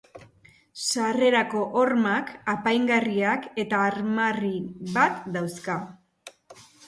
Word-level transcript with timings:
Sarrerako 0.83 1.59
hormak 1.81 2.31
apaingarriak 2.55 3.45
eta 3.65 3.83
armarri 3.89 4.51
bat 4.99 5.21
dauzka. 5.39 5.77